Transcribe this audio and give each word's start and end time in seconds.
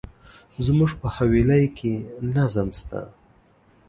زموږ 0.65 0.91
په 0.99 1.07
حویلی 1.15 1.63
کي 1.77 1.93
نظم 2.35 2.67
شته. 2.79 3.01